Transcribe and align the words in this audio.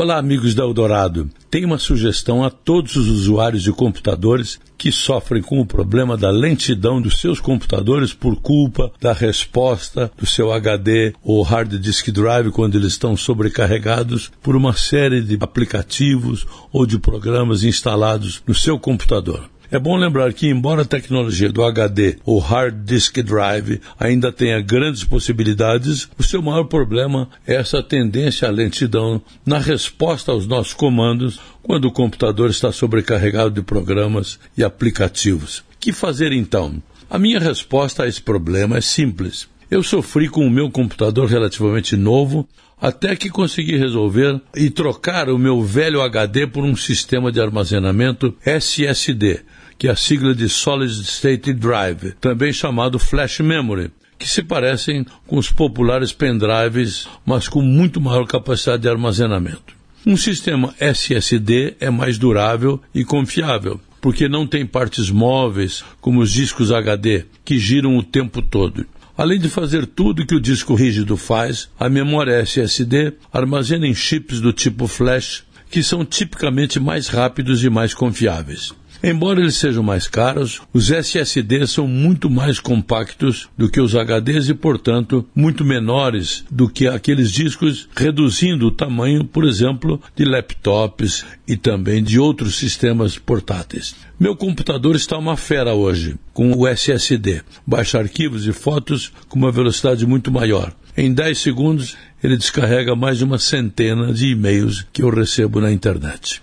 Olá, 0.00 0.16
amigos 0.16 0.54
da 0.54 0.62
Eldorado. 0.62 1.28
Tenho 1.50 1.66
uma 1.66 1.76
sugestão 1.76 2.44
a 2.44 2.50
todos 2.50 2.94
os 2.94 3.08
usuários 3.08 3.64
de 3.64 3.72
computadores 3.72 4.60
que 4.78 4.92
sofrem 4.92 5.42
com 5.42 5.60
o 5.60 5.66
problema 5.66 6.16
da 6.16 6.30
lentidão 6.30 7.02
dos 7.02 7.20
seus 7.20 7.40
computadores 7.40 8.14
por 8.14 8.36
culpa 8.36 8.92
da 9.00 9.12
resposta 9.12 10.08
do 10.16 10.24
seu 10.24 10.52
HD 10.52 11.14
ou 11.20 11.42
hard 11.42 11.80
disk 11.80 12.12
drive 12.12 12.52
quando 12.52 12.76
eles 12.76 12.92
estão 12.92 13.16
sobrecarregados 13.16 14.30
por 14.40 14.54
uma 14.54 14.72
série 14.72 15.20
de 15.20 15.36
aplicativos 15.40 16.46
ou 16.72 16.86
de 16.86 16.96
programas 16.96 17.64
instalados 17.64 18.40
no 18.46 18.54
seu 18.54 18.78
computador. 18.78 19.50
É 19.70 19.78
bom 19.78 19.98
lembrar 19.98 20.32
que, 20.32 20.48
embora 20.48 20.80
a 20.80 20.86
tecnologia 20.86 21.52
do 21.52 21.62
HD 21.62 22.16
ou 22.24 22.38
Hard 22.38 22.86
Disk 22.86 23.18
Drive 23.18 23.82
ainda 24.00 24.32
tenha 24.32 24.62
grandes 24.62 25.04
possibilidades, 25.04 26.08
o 26.18 26.22
seu 26.22 26.40
maior 26.40 26.64
problema 26.64 27.28
é 27.46 27.56
essa 27.56 27.82
tendência 27.82 28.48
à 28.48 28.50
lentidão 28.50 29.20
na 29.44 29.58
resposta 29.58 30.32
aos 30.32 30.46
nossos 30.46 30.72
comandos 30.72 31.38
quando 31.62 31.84
o 31.84 31.92
computador 31.92 32.48
está 32.48 32.72
sobrecarregado 32.72 33.50
de 33.50 33.60
programas 33.60 34.40
e 34.56 34.64
aplicativos. 34.64 35.62
Que 35.78 35.92
fazer 35.92 36.32
então? 36.32 36.82
A 37.10 37.18
minha 37.18 37.38
resposta 37.38 38.04
a 38.04 38.08
esse 38.08 38.22
problema 38.22 38.78
é 38.78 38.80
simples. 38.80 39.48
Eu 39.70 39.82
sofri 39.82 40.30
com 40.30 40.46
o 40.46 40.50
meu 40.50 40.70
computador 40.70 41.28
relativamente 41.28 41.94
novo 41.94 42.48
até 42.80 43.16
que 43.16 43.28
consegui 43.28 43.76
resolver 43.76 44.40
e 44.56 44.70
trocar 44.70 45.28
o 45.28 45.38
meu 45.38 45.62
velho 45.62 46.00
HD 46.00 46.46
por 46.46 46.64
um 46.64 46.76
sistema 46.76 47.30
de 47.30 47.40
armazenamento 47.40 48.34
SSD, 48.44 49.40
que 49.78 49.86
é 49.86 49.92
a 49.92 49.96
sigla 49.96 50.34
de 50.34 50.48
Solid 50.48 50.92
State 51.02 51.52
Drive, 51.52 52.14
também 52.20 52.52
chamado 52.52 52.98
Flash 52.98 53.38
Memory, 53.38 53.92
que 54.18 54.28
se 54.28 54.42
parecem 54.42 55.06
com 55.26 55.38
os 55.38 55.52
populares 55.52 56.12
pendrives, 56.12 57.08
mas 57.24 57.48
com 57.48 57.62
muito 57.62 58.00
maior 58.00 58.26
capacidade 58.26 58.82
de 58.82 58.88
armazenamento. 58.88 59.78
Um 60.04 60.16
sistema 60.16 60.74
SSD 60.80 61.76
é 61.78 61.90
mais 61.90 62.18
durável 62.18 62.80
e 62.92 63.04
confiável, 63.04 63.80
porque 64.00 64.28
não 64.28 64.46
tem 64.46 64.66
partes 64.66 65.10
móveis 65.10 65.84
como 66.00 66.20
os 66.20 66.32
discos 66.32 66.72
HD, 66.72 67.26
que 67.44 67.58
giram 67.58 67.96
o 67.96 68.02
tempo 68.02 68.42
todo. 68.42 68.84
Além 69.16 69.38
de 69.38 69.48
fazer 69.48 69.86
tudo 69.86 70.26
que 70.26 70.34
o 70.34 70.40
disco 70.40 70.74
rígido 70.74 71.16
faz, 71.16 71.68
a 71.78 71.88
memória 71.88 72.40
SSD 72.40 73.14
armazena 73.32 73.86
em 73.86 73.94
chips 73.94 74.40
do 74.40 74.52
tipo 74.52 74.86
flash, 74.86 75.44
que 75.70 75.82
são 75.82 76.04
tipicamente 76.04 76.80
mais 76.80 77.08
rápidos 77.08 77.62
e 77.62 77.68
mais 77.70 77.92
confiáveis. 77.92 78.72
Embora 79.02 79.40
eles 79.40 79.56
sejam 79.56 79.82
mais 79.82 80.08
caros, 80.08 80.60
os 80.72 80.90
SSDs 80.90 81.70
são 81.70 81.86
muito 81.86 82.28
mais 82.28 82.58
compactos 82.58 83.48
do 83.56 83.70
que 83.70 83.80
os 83.80 83.94
HDs 83.94 84.48
e, 84.48 84.54
portanto, 84.54 85.24
muito 85.32 85.64
menores 85.64 86.44
do 86.50 86.68
que 86.68 86.88
aqueles 86.88 87.30
discos, 87.30 87.88
reduzindo 87.94 88.66
o 88.66 88.72
tamanho, 88.72 89.24
por 89.24 89.44
exemplo, 89.44 90.00
de 90.16 90.24
laptops 90.24 91.24
e 91.46 91.56
também 91.56 92.02
de 92.02 92.18
outros 92.18 92.56
sistemas 92.56 93.16
portáteis. 93.16 93.94
Meu 94.18 94.34
computador 94.34 94.96
está 94.96 95.16
uma 95.16 95.36
fera 95.36 95.74
hoje, 95.74 96.16
com 96.32 96.52
o 96.52 96.66
SSD. 96.66 97.42
Baixa 97.64 97.98
arquivos 97.98 98.46
e 98.46 98.52
fotos 98.52 99.12
com 99.28 99.38
uma 99.38 99.52
velocidade 99.52 100.04
muito 100.04 100.32
maior. 100.32 100.72
Em 100.96 101.14
10 101.14 101.38
segundos, 101.38 101.96
ele 102.22 102.36
descarrega 102.36 102.96
mais 102.96 103.18
de 103.18 103.24
uma 103.24 103.38
centena 103.38 104.12
de 104.12 104.32
e-mails 104.32 104.84
que 104.92 105.02
eu 105.02 105.10
recebo 105.10 105.60
na 105.60 105.70
internet. 105.70 106.42